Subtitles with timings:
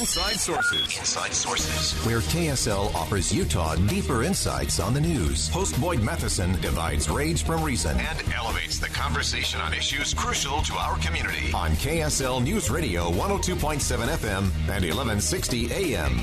[0.00, 0.96] Inside Sources.
[0.96, 2.06] Inside Sources.
[2.06, 5.48] Where KSL offers Utah deeper insights on the news.
[5.48, 10.74] Host Boyd Matheson divides rage from reason and elevates the conversation on issues crucial to
[10.74, 11.52] our community.
[11.52, 16.20] On KSL News Radio 102.7 FM and 1160 AM.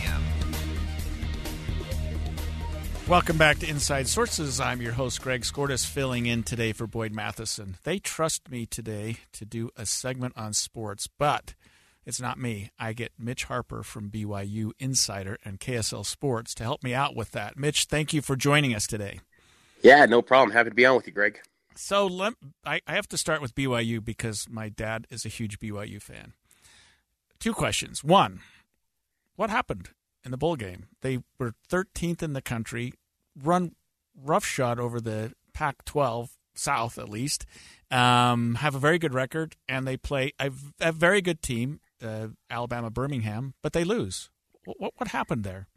[3.10, 4.62] Welcome back to Inside Sources.
[4.62, 7.76] I'm your host, Greg Skordas, filling in today for Boyd Matheson.
[7.84, 11.54] They trust me today to do a segment on sports, but
[12.06, 12.70] it's not me.
[12.80, 17.32] I get Mitch Harper from BYU Insider and KSL Sports to help me out with
[17.32, 17.58] that.
[17.58, 19.22] Mitch, thank you for joining us today.
[19.82, 20.52] Yeah, no problem.
[20.52, 21.40] Happy to be on with you, Greg.
[21.76, 22.34] So let,
[22.66, 26.34] I, I have to start with BYU because my dad is a huge BYU fan.
[27.40, 28.04] Two questions.
[28.04, 28.40] One,
[29.36, 29.90] what happened
[30.26, 30.88] in the bowl game.
[31.02, 32.94] They were 13th in the country,
[33.42, 33.76] run
[34.20, 37.46] roughshod over the Pac 12 South, at least,
[37.92, 40.52] um, have a very good record, and they play a,
[40.82, 44.30] a very good team, uh, Alabama Birmingham, but they lose.
[44.66, 45.68] What, what happened there?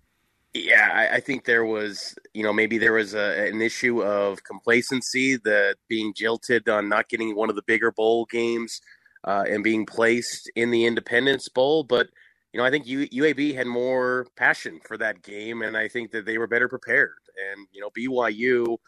[0.54, 4.42] Yeah, I, I, think there was, you know, maybe there was a, an issue of
[4.44, 8.80] complacency, the being jilted on not getting one of the bigger bowl games
[9.24, 12.08] uh, and being placed in the Independence Bowl, but
[12.52, 16.24] you know, I think UAB had more passion for that game, and I think that
[16.24, 17.18] they were better prepared.
[17.52, 18.78] And you know, BYU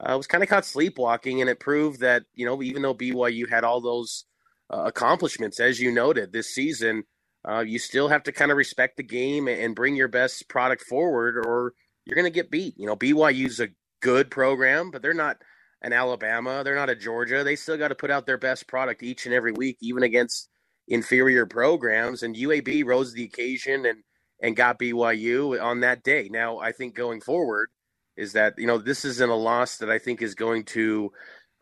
[0.00, 3.48] uh, was kind of caught sleepwalking, and it proved that you know, even though BYU
[3.48, 4.24] had all those
[4.72, 7.04] uh, accomplishments, as you noted this season,
[7.48, 10.82] uh, you still have to kind of respect the game and bring your best product
[10.82, 12.74] forward, or you're going to get beat.
[12.76, 13.68] You know, BYU's a
[14.00, 15.38] good program, but they're not
[15.82, 17.42] an Alabama, they're not a Georgia.
[17.42, 20.48] They still got to put out their best product each and every week, even against
[20.88, 24.02] inferior programs, and UAB rose the occasion and
[24.42, 26.28] and got BYU on that day.
[26.30, 27.70] Now, I think going forward
[28.16, 31.12] is that you know this isn't a loss that I think is going to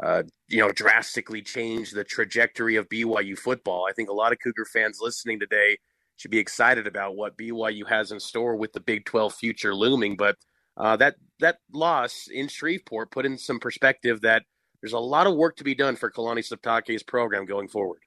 [0.00, 3.86] uh, you know drastically change the trajectory of BYU football.
[3.88, 5.78] I think a lot of Cougar fans listening today
[6.16, 10.16] should be excited about what BYU has in store with the Big 12 future looming.
[10.16, 10.36] But
[10.76, 14.44] uh, that that loss in Shreveport put in some perspective that
[14.80, 18.00] there's a lot of work to be done for Kalani Sitake's program going forward.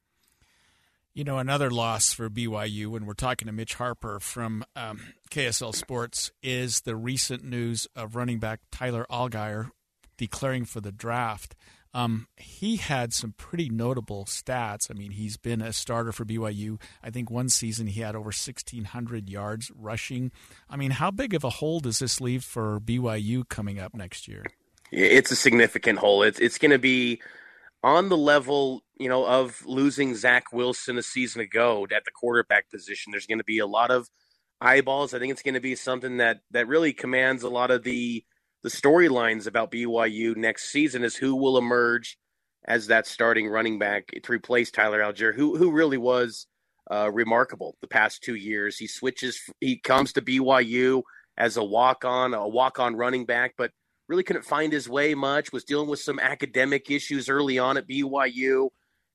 [1.14, 5.76] You know, another loss for BYU when we're talking to Mitch Harper from um, KSL
[5.76, 9.72] Sports is the recent news of running back Tyler Allgeier
[10.16, 11.56] declaring for the draft.
[11.94, 14.90] Um, he had some pretty notable stats.
[14.90, 16.82] I mean, he's been a starter for BYU.
[17.04, 20.32] I think one season he had over 1,600 yards rushing.
[20.70, 24.28] I mean, how big of a hole does this leave for BYU coming up next
[24.28, 24.46] year?
[24.92, 26.24] It's a significant hole.
[26.24, 27.22] It's it's going to be
[27.84, 32.70] on the level, you know, of losing Zach Wilson a season ago at the quarterback
[32.70, 33.12] position.
[33.12, 34.10] There's going to be a lot of
[34.60, 35.14] eyeballs.
[35.14, 38.24] I think it's going to be something that that really commands a lot of the
[38.64, 42.18] the storylines about BYU next season is who will emerge
[42.66, 46.48] as that starting running back to replace Tyler Allgeier, who who really was
[46.92, 48.78] uh, remarkable the past two years.
[48.78, 51.04] He switches, he comes to BYU
[51.38, 53.72] as a walk on, a walk on running back, but
[54.08, 57.88] really couldn't find his way much, was dealing with some academic issues early on at
[57.88, 58.70] BYU,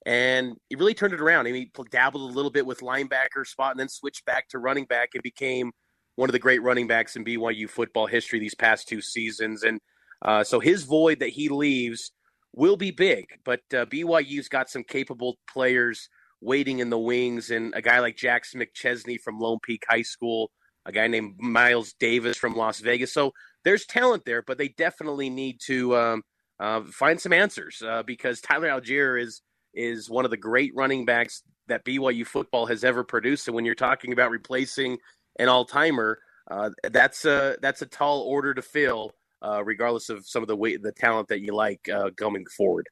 [0.06, 1.46] and he really turned it around.
[1.46, 4.58] I mean, he dabbled a little bit with linebacker spot and then switched back to
[4.58, 5.72] running back and became
[6.16, 9.62] one of the great running backs in BYU football history these past two seasons.
[9.62, 9.80] And
[10.22, 12.10] uh, so his void that he leaves
[12.54, 16.08] will be big, but uh, BYU's got some capable players
[16.40, 20.50] waiting in the wings, and a guy like Jackson McChesney from Lone Peak High School,
[20.86, 23.12] a guy named Miles Davis from Las Vegas.
[23.12, 23.32] So
[23.64, 26.22] there's talent there, but they definitely need to um,
[26.60, 29.42] uh, find some answers uh, because Tyler Allgeier is
[29.74, 33.46] is one of the great running backs that BYU football has ever produced.
[33.46, 34.98] And when you're talking about replacing
[35.38, 36.18] an all timer,
[36.50, 39.12] uh, that's a that's a tall order to fill,
[39.42, 42.88] uh, regardless of some of the weight, the talent that you like uh, coming forward.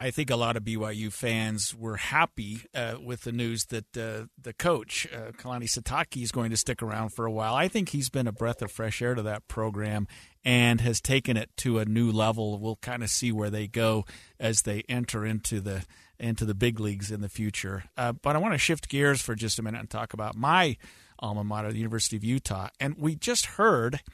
[0.00, 4.26] I think a lot of BYU fans were happy uh, with the news that uh,
[4.36, 7.54] the coach, uh, Kalani Sitake, is going to stick around for a while.
[7.54, 10.08] I think he's been a breath of fresh air to that program
[10.44, 12.58] and has taken it to a new level.
[12.58, 14.04] We'll kind of see where they go
[14.40, 15.84] as they enter into the
[16.18, 17.84] into the big leagues in the future.
[17.96, 20.76] But I want to shift gears for just a minute and talk about my
[21.22, 22.68] alma mater, the University of Utah.
[22.78, 24.00] And we just heard–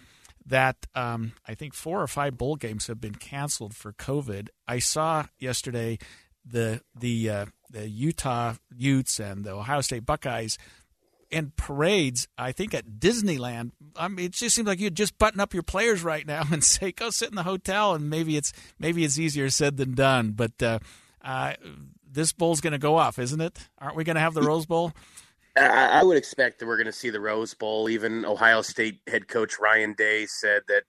[0.48, 4.48] that um, I think four or five bowl games have been canceled for COVID.
[4.66, 5.98] I saw yesterday
[6.44, 10.58] the the uh, the Utah Utes and the Ohio State Buckeyes
[11.30, 15.40] in parades, I think at Disneyland, I mean, it just seems like you just button
[15.40, 18.52] up your players right now and say, "Go sit in the hotel," and maybe it's
[18.78, 20.32] maybe it's easier said than done.
[20.32, 20.78] But uh,
[21.22, 21.54] uh,
[22.10, 23.58] this bowl's going to go off, isn't it?
[23.78, 24.92] Aren't we going to have the Rose Bowl?
[25.58, 27.88] I, would expect that we're going to see the Rose Bowl.
[27.88, 30.84] Even Ohio State head coach Ryan Day said that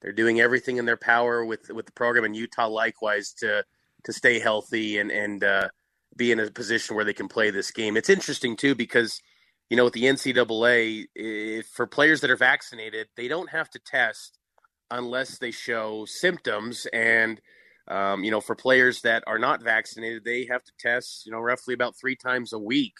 [0.00, 3.64] they're doing everything in their power with with the program, and Utah likewise to
[4.04, 5.68] to stay healthy and and uh,
[6.16, 7.96] be in a position where they can play this game.
[7.96, 9.20] It's interesting too because
[9.70, 13.78] you know with the NCAA, if, for players that are vaccinated, they don't have to
[13.78, 14.38] test
[14.90, 17.40] unless they show symptoms and.
[17.88, 21.38] Um, you know, for players that are not vaccinated, they have to test, you know,
[21.38, 22.94] roughly about three times a week.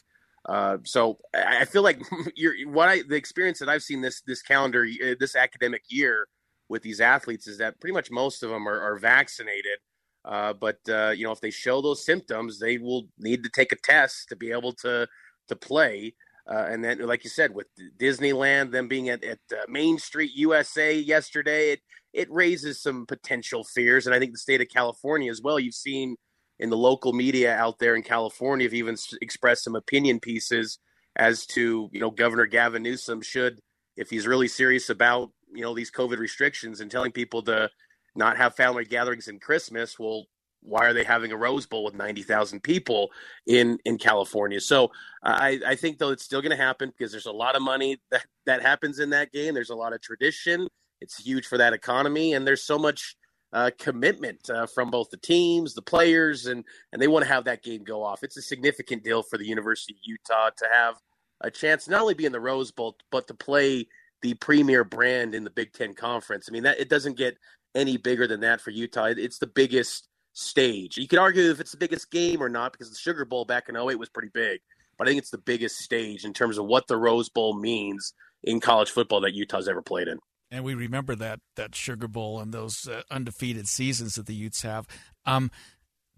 [0.48, 2.00] Uh, so I feel like
[2.66, 6.28] what I the experience that I've seen this this calendar uh, this academic year
[6.69, 9.78] with these athletes is that pretty much most of them are, are vaccinated.
[10.25, 13.72] Uh, but uh, you know, if they show those symptoms, they will need to take
[13.72, 15.06] a test to be able to
[15.48, 16.14] to play.
[16.49, 17.66] Uh, and then, like you said, with
[17.99, 21.81] Disneyland, them being at, at uh, Main Street USA yesterday, it
[22.12, 24.06] it raises some potential fears.
[24.06, 25.58] And I think the state of California as well.
[25.58, 26.16] You've seen
[26.58, 30.79] in the local media out there in California have even expressed some opinion pieces
[31.17, 33.61] as to you know Governor Gavin Newsom should,
[33.97, 37.70] if he's really serious about you know these COVID restrictions and telling people to
[38.14, 40.26] not have family gatherings in Christmas, well,
[40.62, 43.11] why are they having a Rose Bowl with ninety thousand people
[43.47, 44.61] in in California?
[44.61, 44.91] So
[45.23, 48.00] I I think though it's still going to happen because there's a lot of money
[48.11, 49.55] that that happens in that game.
[49.55, 50.69] There's a lot of tradition.
[51.00, 53.17] It's huge for that economy, and there's so much
[53.52, 57.44] uh, commitment uh, from both the teams, the players, and and they want to have
[57.44, 58.22] that game go off.
[58.22, 60.96] It's a significant deal for the University of Utah to have
[61.40, 63.87] a chance not only be in the Rose Bowl but to play
[64.22, 66.48] the premier brand in the Big Ten Conference.
[66.48, 67.37] I mean, that it doesn't get
[67.75, 69.04] any bigger than that for Utah.
[69.04, 70.96] It's the biggest stage.
[70.96, 73.69] You could argue if it's the biggest game or not because the Sugar Bowl back
[73.69, 74.60] in 08 was pretty big,
[74.99, 78.14] but I think it's the biggest stage in terms of what the Rose Bowl means
[78.42, 80.19] in college football that Utah's ever played in.
[80.56, 84.62] And we remember that that Sugar Bowl and those uh, undefeated seasons that the Utes
[84.62, 84.87] have.
[85.25, 85.50] Um,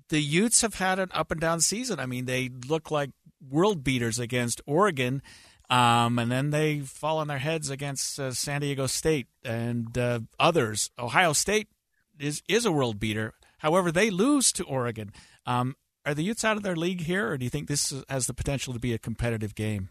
[0.09, 2.01] the Utes have had an up and down season.
[2.01, 5.23] I mean, they look like world beaters against Oregon
[5.71, 10.21] um, and then they fall on their heads against uh, San Diego State and uh,
[10.39, 10.91] others.
[10.99, 11.69] Ohio State
[12.19, 13.35] is is a world beater.
[13.59, 15.13] However, they lose to Oregon.
[15.45, 15.77] Um,
[16.07, 18.35] are the Utes out of their league here, or do you think this has the
[18.35, 19.91] potential to be a competitive game?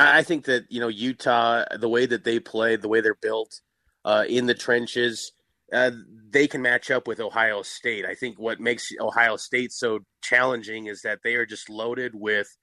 [0.00, 3.60] I think that you know Utah, the way that they play, the way they're built
[4.04, 5.32] uh, in the trenches,
[5.72, 5.90] uh,
[6.30, 8.06] they can match up with Ohio State.
[8.06, 12.56] I think what makes Ohio State so challenging is that they are just loaded with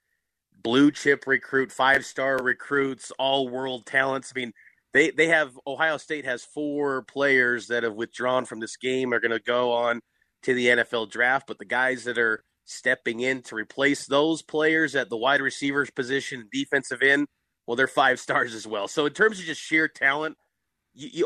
[0.63, 4.33] blue chip recruit, five star recruits, all world talents.
[4.35, 4.53] I mean,
[4.93, 9.19] they they have Ohio State has four players that have withdrawn from this game are
[9.19, 10.01] going to go on
[10.43, 14.95] to the NFL draft, but the guys that are stepping in to replace those players
[14.95, 17.27] at the wide receivers position, defensive end,
[17.65, 18.87] well, they're five stars as well.
[18.87, 20.37] So in terms of just sheer talent,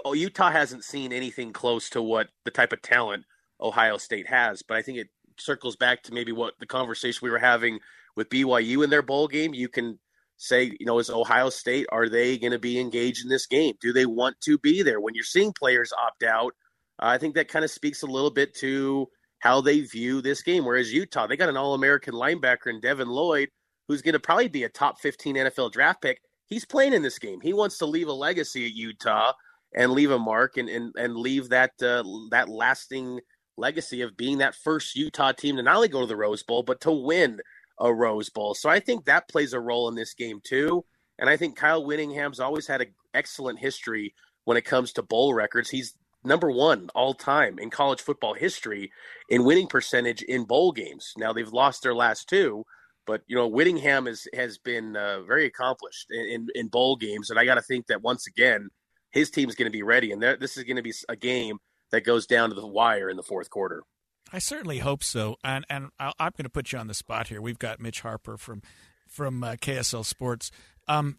[0.05, 3.25] oh, Utah hasn't seen anything close to what the type of talent
[3.59, 4.61] Ohio State has.
[4.61, 5.07] But I think it
[5.37, 7.79] circles back to maybe what the conversation we were having
[8.15, 9.97] with BYU in their bowl game, you can
[10.37, 13.73] say, you know, is Ohio State, are they going to be engaged in this game?
[13.81, 14.99] Do they want to be there?
[14.99, 16.53] When you're seeing players opt out,
[16.99, 19.07] I think that kind of speaks a little bit to
[19.41, 20.63] how they view this game.
[20.63, 23.49] Whereas Utah, they got an All American linebacker in Devin Lloyd,
[23.87, 26.21] who's going to probably be a top 15 NFL draft pick.
[26.45, 27.41] He's playing in this game.
[27.41, 29.33] He wants to leave a legacy at Utah
[29.75, 33.19] and leave a mark and and, and leave that uh, that lasting
[33.57, 36.63] legacy of being that first Utah team to not only go to the Rose Bowl
[36.63, 37.39] but to win
[37.79, 38.53] a Rose Bowl.
[38.53, 40.85] So I think that plays a role in this game too.
[41.19, 44.13] And I think Kyle Whittingham's always had an excellent history
[44.45, 45.69] when it comes to bowl records.
[45.69, 48.91] He's number one all time in college football history
[49.29, 51.13] in winning percentage in bowl games.
[51.17, 52.65] Now they've lost their last two,
[53.05, 57.29] but you know Whittingham has has been uh, very accomplished in, in, in bowl games,
[57.29, 58.69] and I got to think that once again
[59.11, 61.57] his team's going to be ready, and this is going to be a game
[61.91, 63.83] that goes down to the wire in the fourth quarter.
[64.31, 65.37] I certainly hope so.
[65.43, 67.41] And and i am going to put you on the spot here.
[67.41, 68.61] We've got Mitch Harper from
[69.07, 70.51] from uh, KSL Sports.
[70.87, 71.17] Um,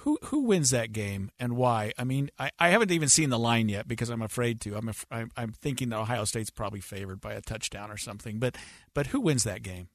[0.00, 1.92] who who wins that game and why?
[1.98, 4.76] I mean, I, I haven't even seen the line yet because I'm afraid to.
[4.76, 8.38] I'm af- I'm, thinking that Ohio State's probably favored by a touchdown or something.
[8.38, 8.56] But
[8.94, 9.88] but who wins that game?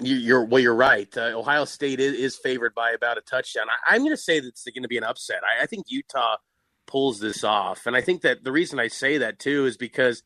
[0.00, 0.60] You're well.
[0.60, 1.08] You're right.
[1.16, 3.66] Uh, Ohio State is, is, favored by about a touchdown.
[3.88, 5.42] I, am going to say that it's going to be an upset.
[5.44, 6.36] I, I think Utah
[6.86, 10.22] pulls this off, and I think that the reason I say that too is because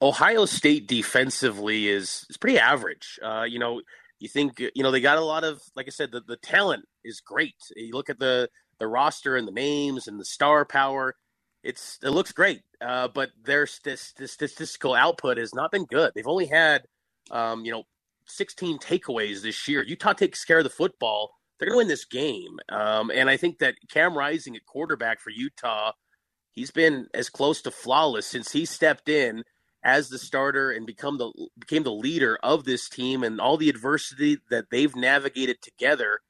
[0.00, 3.18] Ohio State defensively is is pretty average.
[3.22, 3.82] Uh, you know,
[4.22, 6.84] you think you know they got a lot of like I said, the, the talent
[7.04, 7.56] is great.
[7.74, 8.48] You look at the
[8.78, 11.16] the roster and the names and the star power.
[11.64, 16.12] It's it looks great, uh, but their st- st- statistical output has not been good.
[16.14, 16.82] They've only had
[17.32, 17.82] um, you know
[18.28, 19.82] 16 takeaways this year.
[19.82, 21.32] Utah takes care of the football.
[21.58, 22.60] They're going to win this game.
[22.68, 25.92] Um, and I think that Cam Rising at quarterback for Utah,
[26.52, 29.42] he's been as close to flawless since he stepped in
[29.84, 33.68] as the starter and become the became the leader of this team and all the
[33.68, 36.20] adversity that they've navigated together.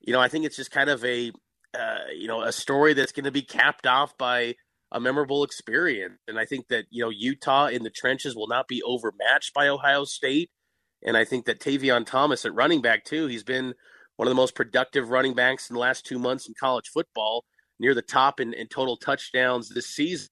[0.00, 1.32] You know, I think it's just kind of a
[1.78, 4.54] uh, you know a story that's going to be capped off by
[4.92, 6.18] a memorable experience.
[6.28, 9.68] And I think that you know Utah in the trenches will not be overmatched by
[9.68, 10.50] Ohio State.
[11.04, 13.26] And I think that Tavion Thomas at running back too.
[13.26, 13.74] He's been
[14.16, 17.44] one of the most productive running backs in the last two months in college football,
[17.78, 20.28] near the top in, in total touchdowns this season.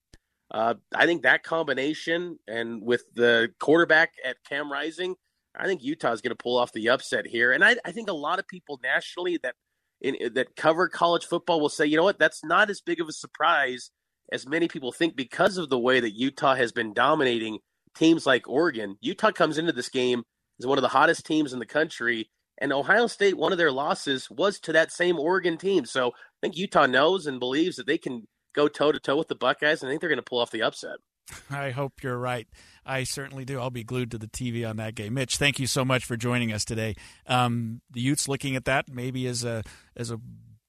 [0.53, 5.17] Uh, I think that combination and with the quarterback at Cam Rising,
[5.57, 7.53] I think Utah is going to pull off the upset here.
[7.53, 9.55] And I, I think a lot of people nationally that
[10.03, 13.09] in, that cover college football will say, you know what, that's not as big of
[13.09, 13.91] a surprise
[14.31, 17.59] as many people think because of the way that Utah has been dominating
[17.95, 18.97] teams like Oregon.
[19.01, 20.23] Utah comes into this game
[20.59, 23.73] as one of the hottest teams in the country, and Ohio State, one of their
[23.73, 25.85] losses was to that same Oregon team.
[25.85, 29.29] So I think Utah knows and believes that they can go toe to toe with
[29.29, 30.97] the Buckeyes, and I think they're going to pull off the upset.
[31.51, 32.49] I hope you're right.
[32.85, 33.61] I certainly do.
[33.61, 35.15] I'll be glued to the TV on that game.
[35.15, 36.97] Mitch, thank you so much for joining us today.
[37.27, 39.63] Um, the Utes looking at that maybe as a
[39.97, 40.21] as a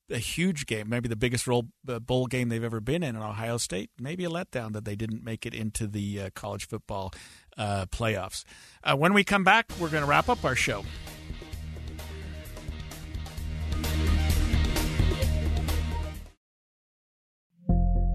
[0.10, 1.62] a huge game, maybe the biggest uh,
[2.00, 3.90] bowl game they've ever been in in Ohio State.
[4.00, 7.14] Maybe a letdown that they didn't make it into the uh, college football
[7.58, 8.44] uh, playoffs.
[8.84, 10.84] Uh, when we come back, we're going to wrap up our show.